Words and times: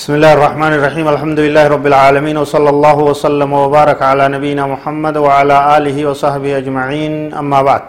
بسم 0.00 0.16
الله 0.16 0.32
الرحمن 0.32 0.72
الرحيم. 0.80 1.06
الحمد 1.14 1.38
لله 1.44 1.64
رب 1.76 1.86
العالمين 1.92 2.36
وصلى 2.40 2.70
الله 2.72 2.98
وسلم 3.10 3.50
وبارك 3.52 4.00
على 4.10 4.24
نبينا 4.32 4.64
محمد 4.64 5.16
وعلى 5.20 5.56
آله 5.76 5.96
وصحبه 6.08 6.50
أجمعين. 6.60 7.36
أما 7.40 7.60
بعد 7.68 7.82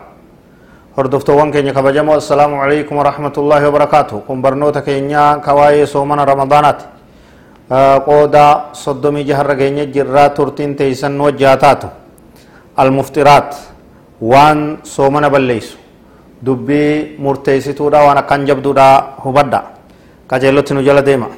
هردفتوان 0.97 1.47
كينيا 1.55 1.71
كبجمو 1.71 2.11
السلام 2.19 2.51
عليكم 2.63 2.91
ورحمة 2.99 3.35
الله 3.41 3.61
وبركاته. 3.63 4.27
كم 4.27 4.37
برنوتا 4.43 4.83
كينيا 4.83 5.39
كواي 5.39 5.87
سومنا 5.87 6.27
رمضانات. 6.27 6.79
قودا 8.07 8.47
صدومي 8.83 9.23
جهر 9.23 9.47
كينيا 9.55 9.87
جرا 9.95 10.35
ترتين 10.35 10.75
تيسن 10.75 11.15
وجاتاتو. 11.15 11.89
المفترات 12.83 13.49
وان 14.19 14.83
سومنا 14.83 15.31
بليسو. 15.31 15.79
دبي 16.43 17.15
مرتيسيتو 17.23 17.87
دا 17.87 17.99
وأنا 18.03 18.27
كنجبدو 18.27 18.71
دا 18.75 18.87
هبدا. 19.23 19.61
كجلوت 20.27 20.75
نجل 20.75 20.99
ديما. 21.07 21.29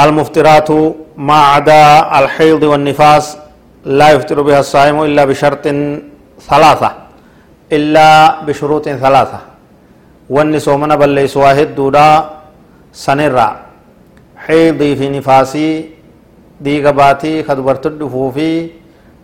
المفترات 0.00 0.70
ما 1.16 1.38
عدا 1.52 1.82
الحيض 2.18 2.62
والنفاس 2.62 3.24
لا 3.84 4.10
يفطر 4.14 4.42
بها 4.42 4.60
الصائم 4.60 5.02
إلا 5.02 5.24
بشرط 5.24 5.64
ثلاثة 6.50 6.90
إلا 7.72 8.08
بشروط 8.46 8.84
ثلاثة. 8.88 9.40
واني 10.30 10.58
صومنا 10.58 10.94
بل 10.94 11.08
ليس 11.08 11.36
واحد 11.36 11.74
دودا 11.74 12.30
سنرا 12.92 13.48
حيضي 14.36 14.96
في 14.96 15.08
نفاسي 15.08 15.90
دي 16.60 16.86
قباتي 16.86 17.42
خدبرت 17.42 17.86
الدفو 17.86 18.30
في 18.30 18.70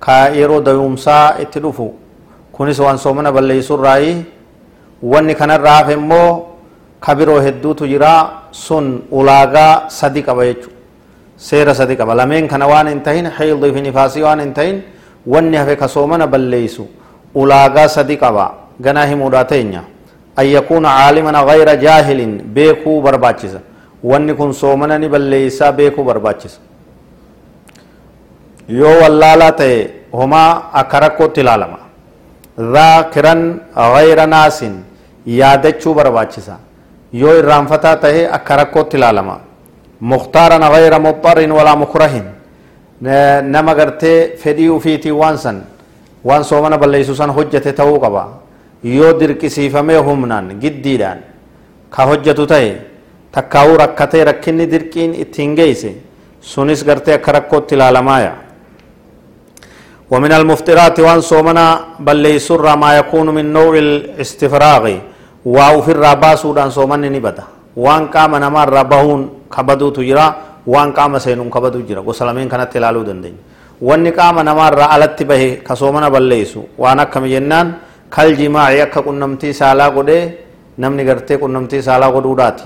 كايرو 0.03 0.59
دومسا 0.59 1.41
اتدفو. 1.43 1.89
كوني 2.53 2.73
سوان 2.73 2.97
صومنا 2.97 3.31
بل 3.31 3.45
ليس 3.45 3.71
الرأي. 3.71 4.23
واني 5.03 5.35
كان 5.35 5.51
الرافع 5.51 5.97
kabiroo 7.05 7.41
hedduutu 7.47 7.87
jira. 7.87 8.13
Sun 8.51 8.87
ulaagaa 9.11 9.91
sadi 9.91 10.23
qaba 10.23 10.45
jechu 10.47 10.71
seera 11.37 11.75
sadi 11.75 11.97
qaba 11.97 12.15
lameen 12.15 12.49
kana 12.49 12.67
waan 12.71 12.89
hin 12.89 13.01
tahin 13.07 13.27
haydii 13.37 13.73
fi 13.75 13.81
nifaasii 13.87 14.23
waan 14.23 14.41
hin 14.41 14.53
tahin 14.59 14.77
wanni 15.27 15.57
hafe 15.57 15.77
kasoomana 15.77 16.27
balleeysu 16.27 16.87
ulaagaa 17.35 17.89
sadi 17.89 18.17
qaba 18.17 18.45
ganaa 18.81 19.07
himuudhaa 19.11 19.45
teenya. 19.45 19.83
An 20.37 20.47
yakuuna 20.47 20.89
caaliman 20.99 21.35
gayra 21.51 21.77
jaahilin 21.77 22.33
beekuu 22.55 23.01
barbaachisa. 23.03 23.61
Wanni 24.05 24.35
kun 24.35 24.53
soomana 24.55 24.99
ni 24.99 25.09
balleeysaa 25.09 25.73
beekuu 25.73 26.05
barbaachisa. 26.05 26.59
Yoo 28.69 28.97
wallaalaa 29.03 29.53
ta'e 29.53 29.91
homaa 30.13 30.71
akka 30.81 31.01
rakkootti 31.01 31.41
ilaalama. 31.41 31.79
Dhaakiran 32.75 33.43
gayra 33.95 34.27
naasin 34.27 34.75
yaadachuu 35.27 35.95
barbaachisa 35.95 36.57
yoo 37.21 37.35
irraanfataa 37.41 37.97
tahe 38.05 38.23
akka 38.39 38.57
rakkootti 38.61 38.97
ilaalama 38.97 39.37
muktaaran 40.13 40.65
gayra 40.75 40.99
muxarin 41.07 41.53
walaa 41.59 41.77
mukrahin 41.77 42.27
nama 43.55 43.75
gartee 43.75 44.37
fedhii 44.43 44.69
ufiitii 44.77 45.15
waan 45.21 45.39
san 45.39 45.63
waan 46.29 46.45
soomana 46.45 46.79
balleeysu 46.79 47.15
san 47.21 47.31
hojjate 47.39 47.73
ta'uu 47.81 47.99
qaba 48.05 48.23
yoo 48.97 49.13
dirqisiifamee 49.21 50.01
humnaan 50.09 50.57
giddiidhaan 50.63 51.21
ka 51.91 52.07
hojjatu 52.11 52.47
ta'e 52.53 52.73
takkaa'uu 53.33 53.77
rakkatee 53.83 54.25
rakkinni 54.31 54.71
dirqiin 54.73 55.15
ittiin 55.27 55.55
geeyse 55.61 55.93
sunis 56.41 56.85
gartee 56.85 57.15
akka 57.21 57.33
rakkootti 57.39 57.75
ilaalamaaya 57.75 58.33
ومن 60.11 60.33
المفطرات 60.33 61.01
وان 61.01 61.21
صومنا 61.21 61.67
بل 62.07 62.41
ما 62.83 62.91
يكون 63.01 63.27
من 63.37 63.53
نوع 63.53 63.73
الاستفراغ 63.79 64.85
waa 65.45 65.77
ufirraa 65.77 66.17
baasuudhaan 66.17 66.73
soomanni 66.73 67.11
ni 67.11 67.21
bada 67.21 67.45
waan 67.77 68.09
qaama 68.09 68.41
namaarraa 68.41 68.85
bahuun 68.85 69.31
kabaduutu 69.51 70.05
jira 70.05 70.35
waan 70.67 70.93
qaama 70.93 71.21
seenuun 71.21 71.51
kabaduu 71.51 71.83
jira 71.83 72.03
gosa 72.03 72.25
lameen 72.25 72.49
kanatti 72.49 72.79
ilaaluu 72.79 73.05
dandeenya 73.05 73.39
wanni 73.83 74.13
qaama 74.13 74.45
namaarraa 74.45 74.89
alatti 74.97 75.25
bahe 75.25 75.49
ka 75.61 75.77
soomana 75.77 76.11
balleessu 76.11 76.65
waan 76.79 77.01
akkami 77.01 77.29
jennaan 77.29 77.75
kal 78.09 78.33
jimaaci 78.37 78.81
akka 78.81 79.03
qunnamtii 79.03 79.53
saalaa 79.53 79.91
godhee 79.91 80.25
namni 80.79 81.05
gartee 81.05 81.39
qunnamtii 81.39 81.83
saalaa 81.83 82.13
godhuudhaati 82.13 82.65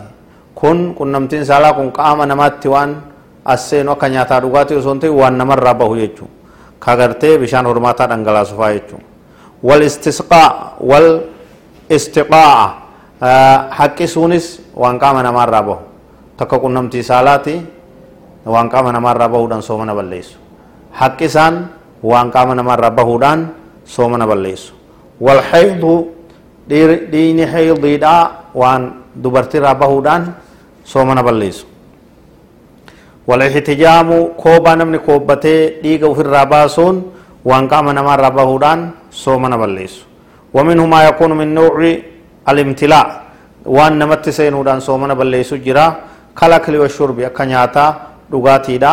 kun 0.55 0.95
qunnamtiin 0.95 1.45
saalaa 1.45 1.73
kun 1.73 1.91
qaama 1.93 2.27
namaatti 2.27 2.69
waan 2.69 2.97
as 3.45 3.71
seenu 3.71 3.93
akka 3.93 4.09
nyaataa 4.09 4.41
dhugaatii 4.41 4.79
osoo 4.79 4.93
hin 4.93 5.01
ta'in 5.01 5.15
waan 5.19 5.39
namarraa 5.39 5.75
bahu 5.75 5.97
jechuudha 5.97 6.33
ka 6.79 7.39
bishaan 7.41 7.67
hormaataa 7.67 8.07
dhangalaasufaa 8.07 8.73
jechuudha 8.73 9.05
wal 9.63 9.83
istisqaa 9.83 10.79
wal 10.81 11.09
istiqaa'a 11.89 12.65
eh, 13.23 13.59
haqqisuunis 13.79 14.61
waan 14.77 14.99
qaama 14.99 15.23
namaarraa 15.23 15.63
bahu 15.63 15.83
takka 16.37 16.59
qunnamtii 16.63 17.03
saalaati 17.03 17.57
waan 18.47 18.69
qaama 18.73 18.93
namaarraa 18.93 19.29
bahuudhaan 19.29 19.63
soomana 19.63 19.95
balleessu 19.95 20.39
haqqisaan 21.01 21.55
waan 22.03 22.31
qaama 22.31 22.55
dida 22.55 22.91
bahuudhaan 22.91 23.41
soomana 23.85 24.27
balleessu 24.27 24.75
walxaydu 25.21 25.95
dhiini 26.69 27.45
haydiidhaa 27.53 28.55
waan 28.55 28.83
dubartirraa 29.23 29.75
bahuudhaan 29.75 30.35
soomana 30.85 31.23
balleessu 31.23 31.67
walixtijaamu 33.29 34.27
koobaa 34.43 34.77
namni 34.77 34.99
koobbatee 34.99 35.81
dhiiga 35.83 36.09
ufirraa 36.09 36.47
baasuun 36.47 37.05
waan 37.45 37.69
qaama 37.69 37.93
namaarraa 37.93 38.31
bahuudhaan 38.31 38.81
soomana 39.11 39.59
balleessu 39.59 40.08
ومنه 40.59 40.85
ما 40.95 41.01
يكون 41.09 41.31
من 41.39 41.49
نوع 41.55 41.75
الامتلاء 42.51 43.07
وان 43.77 43.93
نمت 44.01 44.25
سينودان 44.39 44.81
سومنا 44.89 45.15
بليسو 45.15 45.57
جرا 45.67 45.87
كلاكل 46.39 46.75
والشرب 46.83 47.19
اكا 47.31 47.45
نياتا 47.47 47.87
دغاتي 48.33 48.77
دا 48.83 48.93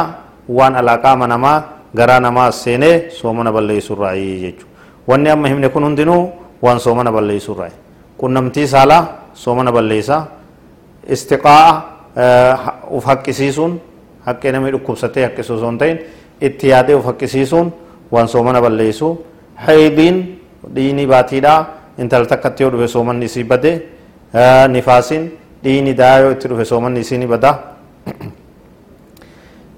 وان 0.57 0.73
علاقا 0.79 1.11
منما 1.21 1.53
غرا 1.97 2.17
نما 2.25 2.45
سينه 2.63 2.93
سومنا 3.19 3.49
بليسو 3.55 3.93
راي 3.97 4.29
جچو 4.43 4.67
wanni 5.07 5.29
amma 5.29 5.47
himne 5.47 5.69
kun 5.69 5.83
hundinuu 5.83 6.31
waan 6.61 6.79
soomana 6.79 7.11
balleeysuu 7.11 7.53
irraa 7.55 7.69
qunnamtii 8.17 8.67
saalaa 8.67 9.07
soomana 9.33 9.71
balleeysa 9.71 10.25
istiqaa'a 11.15 11.81
uf 12.91 13.05
haqqisiisuun 13.05 13.79
haqqee 14.25 14.51
namni 14.51 14.71
dhukkubsatee 14.73 15.23
haqqisu 15.27 15.53
osoo 15.53 15.69
hin 15.69 15.77
ta'in 15.77 15.97
itti 16.41 16.67
yaadee 16.73 16.95
uf 16.95 17.05
haqqisiisuun 17.05 17.71
waan 18.11 18.27
soomana 18.27 18.61
balleeysu 18.61 19.07
haydiin 19.67 20.34
dhiini 20.75 21.07
baatiidha 21.07 21.53
intala 21.97 22.25
takkatti 22.25 22.63
yoo 22.63 22.71
dhufe 22.71 22.87
soomanni 22.87 23.25
isii 23.25 23.43
bade 23.43 23.71
nifaasin 24.69 25.29
dhiini 25.63 25.93
daa 25.93 26.19
yoo 26.19 26.31
itti 26.31 26.47
dhufe 26.47 26.65
soomanni 26.65 26.99
isii 26.99 27.17
ni 27.17 27.27
bada 27.27 27.51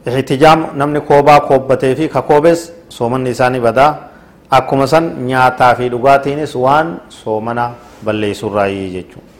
ihtijaam 0.07 0.65
namni 0.79 1.01
koobaa 1.01 1.39
koobbatee 1.39 1.95
fi 1.95 2.07
ka 2.09 2.21
koobes 2.21 2.71
soomanni 2.89 3.29
isaa 3.29 3.49
ni 3.49 3.59
bada 3.59 3.95
akkuma 4.49 4.87
san 4.87 5.15
nyaataa 5.29 5.75
fi 5.75 5.89
dhugaatiinis 5.89 6.55
waan 6.55 6.99
soomana 7.09 7.71
balleeysurraayii 8.05 8.91
jechuudha 8.91 9.35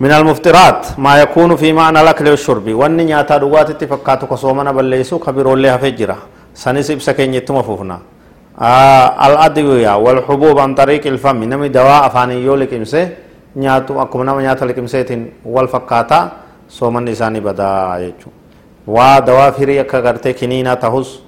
من 0.00 0.12
المفطرات 0.12 1.00
ما 1.00 1.20
يكون 1.24 1.56
في 1.56 1.72
معنى 1.72 2.00
الأكل 2.00 2.28
والشرب 2.28 2.68
واني 2.80 3.04
نياتا 3.04 3.36
دوغاتي 3.40 3.86
فكاتو 3.86 4.26
كسومنا 4.28 4.72
بليسو 4.76 5.16
كبيرو 5.24 5.54
اللي 5.56 5.68
هفجرة 5.72 6.16
سنس 6.54 6.90
إبسكين 6.90 7.34
يتم 7.34 7.56
الأدوية 9.28 9.92
والحبوب 9.96 10.56
عن 10.58 10.74
طريق 10.74 11.06
الفم 11.06 11.44
نمي 11.44 11.68
دواء 11.68 12.06
أفاني 12.06 12.40
يو 12.44 12.54
لكمسه 12.54 13.04
نياتو 13.56 14.02
أكم 14.02 14.22
نما 14.22 14.40
نياتا 14.40 14.64
لكمسيتين 14.64 15.44
والفكاتا 15.44 16.20
سومن 16.68 17.04
نساني 17.04 17.40
بدا 17.40 17.70
يجو 18.04 18.30
tahus 20.80 21.20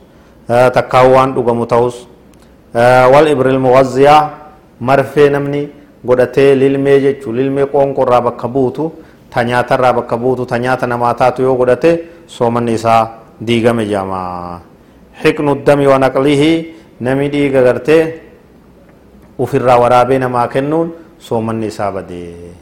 takkaa 0.48 1.04
waan 1.10 1.34
dhugamu 1.34 1.66
tahus 1.66 2.06
wal 3.12 3.26
ibril 3.28 3.58
muwazziyaa 3.58 4.30
marfee 4.80 5.28
namni 5.30 5.68
godhatee 6.06 6.54
lilmee 6.54 7.00
jechuu 7.00 7.32
lilmee 7.32 7.66
qoonqorraa 7.66 8.20
bakka 8.20 8.48
buutu 8.48 8.92
ta 9.30 9.44
nyaatarraa 9.44 9.92
bakka 9.92 10.16
buutu 10.16 10.46
ta 10.46 10.58
nyaata 10.58 10.86
namaa 10.86 11.14
taatu 11.14 11.42
yoo 11.42 11.56
godhate 11.56 11.90
soomanni 12.26 12.72
isaa 12.78 13.02
diigame 13.46 13.84
jaamaa 13.86 14.60
hiqnu 15.24 15.54
dami 15.66 15.86
wa 15.86 15.98
naqlihi 15.98 16.50
nami 17.00 17.28
dhiiga 17.34 17.62
gartee 17.62 18.02
ufirraa 19.38 19.78
waraabee 19.84 20.18
namaa 20.18 20.46
kennuun 20.54 20.88
soomanni 21.28 21.66
isaa 21.72 21.90
badee 21.92 22.52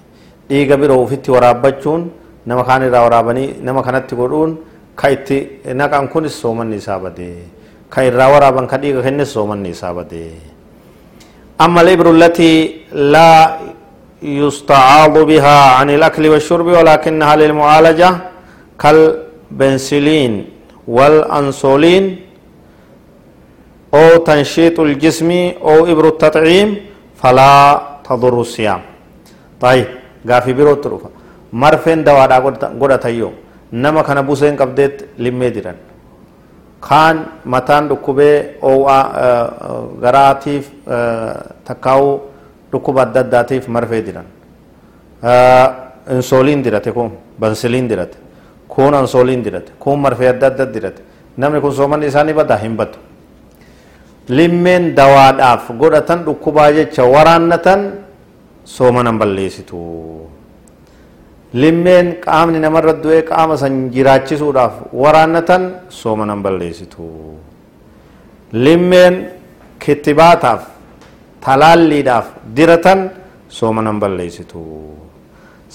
dhiiga 0.48 0.76
biroo 0.80 1.02
ufitti 1.04 1.30
waraabbachuun 1.36 2.02
nama 2.46 2.64
kaan 2.64 2.82
irraa 2.88 3.02
waraabanii 3.06 3.48
nama 3.66 3.82
kanatti 3.86 4.14
godhuun 4.20 4.56
ka 4.96 5.10
itti 5.16 5.38
naqan 5.80 6.08
kunis 6.12 6.34
soomanni 6.42 6.76
isaa 6.82 6.98
badee 7.04 7.38
ka 7.94 8.04
irraa 8.08 8.28
waraaban 8.34 8.66
ka 8.72 8.76
dhiiga 8.82 9.02
kennis 9.06 9.32
soomanni 9.36 9.70
isaa 9.76 9.94
badee 10.00 10.30
أما 11.64 11.80
الإبر 11.80 12.06
التي 12.10 12.52
لا 12.92 13.56
يستعاض 14.22 15.14
بها 15.30 15.58
عن 15.80 15.88
الأكل 15.90 16.28
والشرب 16.28 16.66
ولكنها 16.66 17.36
للمعالجة 17.36 18.10
كالبنسلين 18.82 20.32
والأنسولين 20.96 22.04
أو 23.94 24.16
تنشيط 24.28 24.80
الجسم 24.80 25.30
أو 25.62 25.86
إبر 25.92 26.04
التطعيم 26.08 26.76
فلا 27.22 27.52
تضر 28.04 28.40
الصيام 28.40 28.80
طيب 29.60 29.86
غافي 30.28 30.52
برو 30.52 30.74
تروفا 30.74 31.10
مرفين 31.52 32.04
دوادا 32.04 32.38
غدا 32.80 32.96
تيو 32.96 33.30
nama 33.72 34.02
kana 34.04 34.22
buseen 34.22 34.56
qabdeetti 34.56 35.04
limmee 35.18 35.50
jiran 35.50 35.74
kaan 36.80 37.16
mataan 37.44 37.88
dhukkubee 37.88 38.56
oow'aa 38.62 39.02
garaatiif 40.00 40.70
takkaa'uu 41.64 42.12
dhukkuba 42.72 43.02
adda 43.02 43.20
addaatiif 43.20 43.68
marfee 43.68 44.02
jiran 44.06 44.26
insooliin 46.16 46.62
dirate 46.64 46.92
kun 46.92 47.10
bansiliin 47.40 47.88
dirate 47.90 48.16
kun 48.68 48.94
ansooliin 48.94 49.42
dirate 49.44 49.72
kun 49.78 49.98
marfee 49.98 50.28
adda 50.28 50.46
adda 50.46 50.66
dirate 50.74 51.02
namni 51.36 51.60
kun 51.60 51.72
soomanni 51.74 52.06
isaanii 52.06 52.34
badaa 52.40 52.56
hin 52.62 52.76
badu 52.76 52.98
limmeen 54.28 54.94
dawaadhaaf 54.94 55.70
godhatan 55.78 56.24
dhukkubaa 56.26 56.70
jecha 56.74 57.04
waraannatan 57.14 57.80
soomanan 58.64 59.18
balleessitu 59.18 59.78
limmeen 61.54 62.06
qaamni 62.24 62.58
namarra 62.58 62.92
du'ee 63.02 63.22
qaama 63.30 63.56
san 63.56 63.74
jiraachisuudhaaf 63.94 64.72
waraannatan 65.02 65.62
soomanan 66.00 66.42
balleessitu 66.42 67.06
limmeen 68.52 69.14
kittibaataaf 69.78 70.62
talaalliidhaaf 71.44 72.26
diratan 72.56 73.10
soomanan 73.58 74.00
balleessitu 74.02 74.62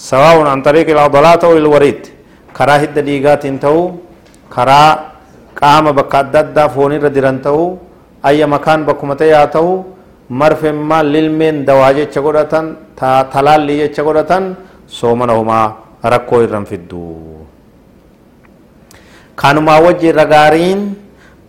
sawaa'un 0.08 0.46
an 0.52 0.60
tariiqi 0.66 0.92
il'adalaa 0.92 1.36
ta'u 1.42 1.56
ilwariitti 1.60 2.10
karaa 2.52 2.78
hidda 2.84 3.00
dhiigaatiin 3.08 3.56
ta'uu 3.64 3.86
karaa 4.54 4.90
qaama 5.60 5.92
bakka 5.98 6.18
adda 6.22 6.38
addaa 6.44 6.68
foonirra 6.76 7.10
diran 7.16 7.38
ta'uu 7.46 7.68
ayya 8.28 8.46
makaan 8.46 8.86
bakkumate 8.88 9.26
yaa 9.34 9.46
ta'u 9.46 9.84
marfemmaa 10.40 11.02
lilmeen 11.02 11.64
dawaa 11.68 11.92
jecha 11.98 12.20
godhatan 12.24 12.76
talaalli 13.32 13.82
jecha 13.82 14.02
godhatan 14.06 14.56
sooma 14.86 15.26
nahumaa 15.26 15.66
rakkoo 16.02 16.42
irran 16.46 16.66
fiddu. 16.66 17.02
Kanumaa 19.36 19.80
wajji 19.80 20.06
irra 20.12 20.24
gaariin 20.34 21.02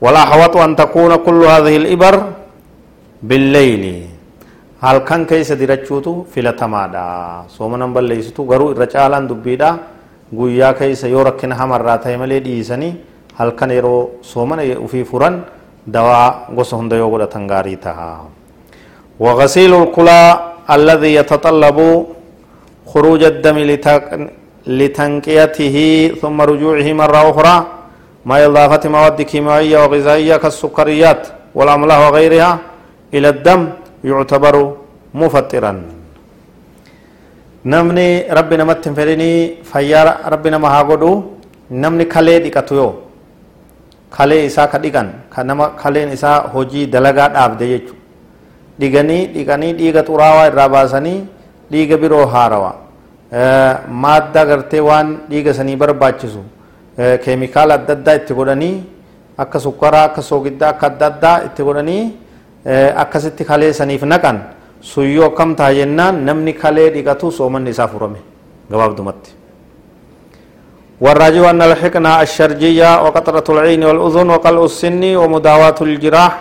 والأحوط 0.03 0.53
أن 0.65 0.71
تكون 0.75 1.11
كل 1.25 1.39
هذه 1.53 1.75
الإبر 1.81 2.15
halkan 4.83 5.23
keessa 5.23 5.55
dirachuutu 5.55 6.27
filatamaadha. 6.27 6.27
درجوتو 6.27 6.27
في 6.27 6.39
لتمادا 6.43 7.07
سومنا 7.55 7.87
بلليستو 7.95 8.43
غرو 8.51 8.75
رجالا 8.83 9.19
دبيدا 9.31 9.69
keessa 10.75 11.07
yoo 11.07 11.15
يوركن 11.15 11.51
همرات 11.55 12.07
هيملي 12.07 12.39
malee 12.43 12.91
هل 13.39 13.51
halkan 13.55 13.69
yeroo 13.71 14.19
سومنا 14.21 14.63
ufii 14.83 15.05
furan 15.07 15.33
gosa 15.87 16.75
hunda 16.75 16.95
yoo 16.95 17.09
godhatan 17.09 17.47
gaarii 17.47 17.77
taha 17.77 18.33
وغسيل 19.19 19.73
الكلى 19.73 20.21
الذي 20.69 21.11
يتطلب 21.15 21.77
خروج 22.91 23.21
الدم 23.23 23.57
لتنقيته 24.67 25.77
ثم 26.21 26.37
رجوعه 26.41 26.87
مرة 26.93 27.19
أخرى 27.29 27.55
مع 28.25 28.35
إضافة 28.45 28.83
مواد 28.89 29.21
كيميائية 29.21 29.77
وغذائية 29.83 30.35
كالسكريات 30.37 31.21
والأملاح 31.55 31.99
وغيرها 32.09 32.51
إلى 33.13 33.29
الدم 33.29 33.61
يعتبر 34.03 34.55
مفطرا. 35.13 35.73
namni 37.63 38.27
rabbi 38.27 38.57
namatti 38.59 38.89
hin 38.89 38.95
fedhinii 38.95 39.63
fayyaa 39.63 40.27
rabbi 40.33 40.51
nama 40.51 40.67
haa 40.69 40.83
godhu 40.83 41.11
namni 41.71 42.05
kalee 44.17 44.45
isaa 44.49 44.67
ka 44.71 44.77
dhiqan 44.83 45.09
ka 45.33 45.43
nama 45.49 45.65
kaleen 45.81 46.11
isaa 46.17 46.37
hojii 46.53 46.85
dalagaa 46.93 47.29
dhaabde 47.35 47.65
jechu 47.73 47.95
dhiganii 48.79 49.21
dhiqanii 49.35 49.73
dhiiga 49.79 50.01
xuraawaa 50.09 50.47
irraa 50.51 50.69
baasanii 50.75 51.19
dhiiga 51.71 51.97
biroo 52.03 52.25
haarawa 52.35 52.71
maadda 54.05 54.45
gartee 54.49 54.81
waan 54.89 55.13
dhiiga 55.29 55.53
sanii 55.59 55.75
barbaachisu 55.83 56.41
keemikaala 57.25 57.73
adda 57.79 57.93
addaa 57.97 58.15
itti 58.21 58.33
godhanii 58.39 58.75
akka 59.43 59.59
sukkaraa 59.65 60.03
akka 60.09 60.21
soogiddaa 60.29 60.69
akka 60.75 60.87
adda 60.91 61.05
addaa 61.11 61.37
itti 61.47 61.63
godhanii 61.69 62.03
akkasitti 63.03 63.43
kalee 63.51 63.73
saniif 63.79 64.03
naqan 64.13 64.37
suyyoo 64.93 65.25
akkam 65.31 65.55
ta'a 65.59 65.73
jennaan 65.79 66.21
namni 66.27 66.53
kalee 66.63 66.89
dhiqatu 66.95 67.31
soomanni 67.39 67.69
isaa 67.75 67.87
furame 67.93 68.19
gabaabdumatti 68.71 69.31
والراجع 71.03 71.43
أن 71.51 71.61
الحقنة 71.69 72.11
الشرجية 72.25 72.89
وقطرة 73.03 73.47
العين 73.53 73.83
والأذن 73.89 74.27
وقلع 74.33 74.61
السن 74.71 75.03
ومداواة 75.21 75.79
الجراح 75.87 76.31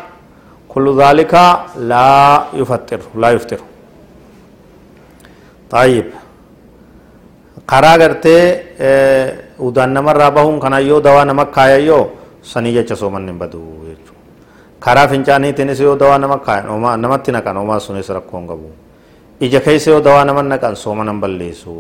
كل 0.73 0.87
ذلك 1.03 1.33
لا 1.91 2.11
يفطر 2.61 3.01
لا 3.23 3.29
يفطر 3.37 3.61
طيب 5.71 6.07
karaa 7.67 7.97
gartee 7.99 8.45
udaan 9.59 9.95
namarraa 9.95 10.31
bahuun 10.35 10.61
kana 10.61 10.79
yoo 10.81 11.01
dawaa 11.01 11.25
nama 11.25 11.47
kaaya 11.47 11.79
yoo 11.79 12.11
sanii 12.43 12.73
jecha 12.77 12.97
soomanni 12.97 13.31
hin 13.33 13.39
badu 13.39 13.61
jechuudha 13.87 14.21
karaa 14.81 15.09
fincaaniitiinis 15.13 15.81
yoo 15.81 15.97
dawaa 15.97 16.19
nama 16.19 16.39
kaayan 16.47 17.01
namatti 17.05 17.33
naqan 17.33 17.57
homaa 17.63 17.81
sunis 17.81 18.09
rakkoon 18.17 18.47
qabu 18.51 18.69
ija 19.41 19.61
keessa 19.67 19.91
yoo 19.95 20.03
dawaa 20.09 20.25
nama 20.25 20.43
naqan 20.43 20.77
soomanan 20.77 21.21
balleessu 21.23 21.77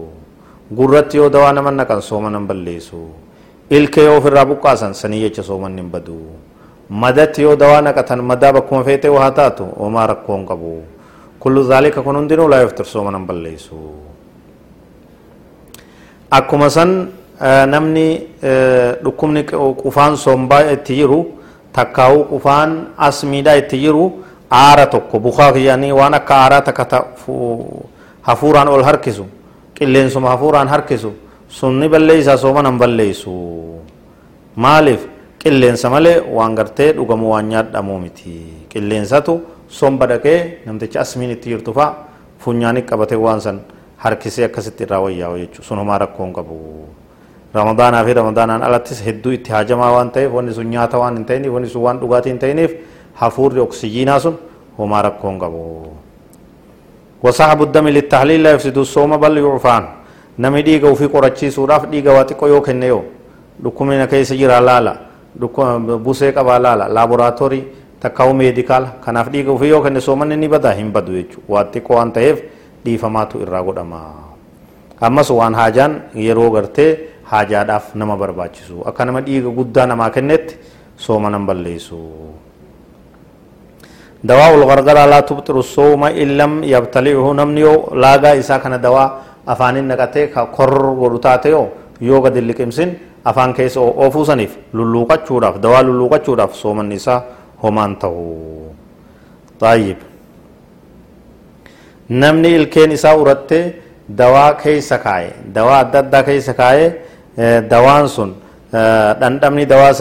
gurratti 0.79 1.17
yoo 1.17 1.29
dawaa 1.31 1.53
nama 1.53 1.71
naqan 1.71 2.03
soomanan 2.03 2.47
balleessu 2.47 3.01
ilkee 3.71 4.05
yoo 4.05 4.17
ofirraa 4.21 4.45
buqqaasan 4.51 4.95
sanii 4.95 5.21
jecha 5.25 5.43
soomanni 5.43 5.83
hin 5.83 5.91
badu 5.91 6.17
madatti 7.03 7.43
yoo 7.43 7.57
dawaa 7.57 7.81
naqatan 7.89 8.21
madaa 8.31 8.53
bakkuma 8.59 8.85
feetee 8.85 9.11
waa 9.17 9.31
taatu 9.31 9.65
homaa 9.81 10.07
rakkoon 10.13 10.47
qabu 10.47 10.73
kullu 11.41 11.63
zaalika 11.73 12.03
kun 12.03 12.17
hundinuu 12.17 12.49
laa 12.49 12.61
yaftir 12.65 12.87
soomanan 12.87 13.27
balleessu 13.27 13.77
akkuma 16.31 16.71
san 16.71 17.09
namni 17.75 18.07
dhukkubni 19.05 19.45
qufaan 19.83 20.17
sombaa 20.17 20.63
itti 20.77 20.95
jiru 21.01 21.21
takkaa'uu 21.73 22.25
qufaan 22.33 22.71
asmiidhaa 23.09 23.55
itti 23.65 23.79
jiru 23.85 24.05
aara 24.51 24.87
tokko 24.87 25.19
bukaa 25.21 25.53
kiyyanii 25.53 25.93
waan 25.93 26.15
akka 26.15 26.35
aaraa 26.37 26.61
takka 26.61 27.05
hafuuraan 28.23 28.69
ol 28.69 28.83
harkisu 28.85 29.25
qilleensuma 29.83 30.31
hafuuraan 30.35 30.69
harkisu 30.75 31.11
sunni 31.59 31.89
balleeysaa 31.95 32.37
soomanan 32.45 32.79
balleeysu 32.79 33.33
maaliif 34.65 35.03
qilleensa 35.43 35.91
malee 35.91 36.17
waan 36.37 36.55
gartee 36.59 36.93
dhugamu 36.97 37.31
waan 37.33 37.49
nyaadhamuu 37.53 37.99
miti 38.05 38.35
qilleensatu 38.73 39.35
somba 39.79 40.07
dhaqee 40.13 40.39
namticha 40.67 41.01
asmiin 41.05 41.31
itti 41.37 41.51
jirtu 41.55 41.73
fa'a 41.79 41.95
funyaanii 42.45 42.83
qabatee 42.91 43.19
waan 43.27 43.41
san 43.47 43.59
harkisee 44.05 44.45
akkasitti 44.49 44.85
irraa 44.87 45.01
wayyaa'u 45.07 45.37
jechuudha 45.43 45.67
sun 45.69 45.79
homaa 45.83 45.99
rakkoo 46.05 46.25
hin 46.27 46.35
qabu. 46.39 46.57
ramadaanaa 47.55 48.05
fi 48.05 48.13
ramadaanaan 48.21 48.63
alattis 48.69 49.03
hedduu 49.07 49.33
itti 49.39 49.51
haajamaa 49.57 49.91
waan 49.97 50.11
ta'eef 50.15 50.33
wanni 50.39 50.55
sun 50.59 50.67
nyaata 50.77 50.99
waan 51.03 51.17
hin 51.19 51.25
ta'iniif 51.31 51.53
wanni 51.57 51.69
sun 51.75 51.83
waan 51.89 51.99
dhugaatii 52.05 52.31
hin 52.33 52.39
ta'iniif 52.45 52.73
hafuurri 53.25 53.61
oksijiinaa 53.67 54.19
sun 54.27 54.39
homaa 54.79 55.03
rakkoo 55.09 55.31
hin 55.31 55.39
qabu. 55.43 55.61
wasaa 57.23 57.57
budda 57.57 57.83
milittahliilla 57.83 58.55
ibsitu 58.55 58.85
sooma 58.85 59.19
bal 59.19 59.37
yucfaan 59.39 59.85
namni 60.39 60.63
dhiiga 60.63 60.91
ufii 60.91 61.09
qorachiisuudhaaf 61.09 61.87
dhiiga 61.91 62.13
waa 62.13 62.25
xiqqoo 62.25 62.49
yoo 62.49 62.61
kenne 62.61 62.87
yoo 62.87 63.05
dhukkubina 63.63 64.07
keessa 64.07 64.35
jira 64.37 64.61
laala 64.61 64.97
busee 66.05 66.33
qabaa 66.33 66.59
laala 66.59 66.89
laaboraatoorii 66.89 67.65
takkaa'u 68.01 68.35
meedikaala 68.35 68.89
kanaaf 69.05 69.29
dhiiga 69.31 69.53
ufii 69.53 69.69
yoo 69.71 69.83
kenne 69.83 70.01
soomanni 70.01 70.37
ni 70.37 70.49
badaa 70.49 70.73
hin 70.81 70.91
badu 70.93 71.13
jechuudha 71.13 71.47
waa 71.55 71.65
xiqqoo 71.65 71.97
waan 71.97 72.13
ta'eef 72.13 72.39
dhiifamaatu 72.85 73.41
irraa 73.47 73.63
godhama 73.63 74.01
ammas 75.01 75.31
waan 75.31 75.55
haajaan 75.55 76.01
yeroo 76.27 76.51
gartee 76.51 76.91
haajaadhaaf 77.31 77.95
nama 77.95 78.17
barbaachisu 78.17 78.83
akka 78.91 79.05
nama 79.05 79.21
dhiiga 79.29 79.51
guddaa 79.59 79.87
namaa 79.87 80.11
kennetti 80.17 80.57
sooma 80.97 81.31
nan 81.31 81.47
balleessu 81.47 81.99
ul 84.29 84.67
gargaraa 84.67 85.07
laa 85.07 85.23
tubxiru 85.23 85.63
sooma 85.63 86.11
in 86.11 86.37
lam 86.37 86.63
yabtali'uhu 86.63 87.35
namni 87.35 87.61
yoo 87.61 87.91
laagaa 87.95 88.35
isaa 88.35 88.59
kana 88.59 88.79
dawaa 88.79 89.19
afaanin 89.47 89.85
naqatee 89.85 90.27
ka 90.31 90.47
kor 90.47 90.95
godhu 90.95 91.19
taate 91.19 91.49
yoo 91.51 91.69
yoo 92.01 92.21
gadi 92.21 92.41
liqimsin 92.41 92.95
afaan 93.25 93.55
keessa 93.55 93.81
oofuu 93.81 94.25
saniif 94.25 94.57
lulluuqachuudhaaf 94.73 95.59
dawaa 95.61 95.83
lulluuqachuudhaaf 95.83 96.55
soomanni 96.55 96.95
isaa 96.95 97.23
homaan 97.63 97.97
ta'u 97.97 98.75
xaayib 99.61 99.99
namni 102.09 102.55
ilkeen 102.55 102.93
isaa 102.93 103.15
uratte 103.17 103.75
dawaa 104.19 104.55
keessa 104.55 104.99
kaaye 104.99 105.33
dawaa 105.55 105.79
adda 105.81 105.99
addaa 105.99 106.23
keessa 106.23 106.55
kaaye 106.55 106.95
dawaan 107.71 108.09
sun 108.09 108.35
dhandhamni 108.73 109.67
dawaa 109.67 109.93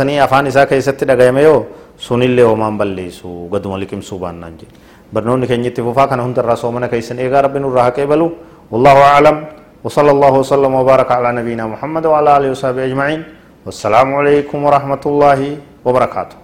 sunillee 2.05 2.45
homaan 2.51 2.75
balleessu 2.81 3.29
gaduma 3.53 3.77
liqimsuu 3.81 4.17
baannaan 4.23 4.53
jedhe 4.61 4.73
barnoonni 5.13 5.45
keenya 5.51 5.69
itti 5.71 5.81
fufaa 5.87 6.07
kana 6.11 6.23
hundarraa 6.27 6.55
soomana 6.63 6.87
keessan 6.93 7.19
eegaa 7.23 7.41
rabbi 7.45 7.59
nurraa 7.65 7.85
haqee 7.89 8.05
balu 8.13 8.27
wallahu 8.73 9.01
aclam 9.15 9.39
وصلى 9.85 10.11
الله 10.15 10.33
وسلم 10.45 10.71
وبارك 10.79 11.09
على 11.17 11.29
نبينا 11.41 11.65
محمد 11.73 12.03
وعلى 12.05 12.29
اله 12.37 12.49
وصحبه 12.53 12.85
اجمعين 12.89 13.21
والسلام 13.65 14.07
عليكم 14.19 14.57
ورحمه 14.67 15.03
الله 15.09 15.39
وبركاته 15.85 16.37